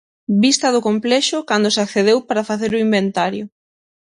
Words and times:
Vista 0.43 0.67
do 0.71 0.85
complexo 0.87 1.37
cando 1.49 1.69
se 1.75 1.81
accedeu 1.85 2.17
para 2.27 2.47
facer 2.49 2.71
o 2.73 2.83
inventario. 2.87 3.45